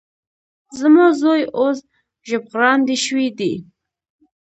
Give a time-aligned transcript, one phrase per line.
[0.79, 1.77] زما زوی اوس
[2.27, 3.53] ژبغړاندی شوی دی.